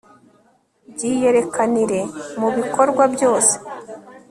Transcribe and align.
byiyerekanire 0.93 1.99
mu 2.39 2.47
bikorwa 2.57 3.03
byose 3.13 3.53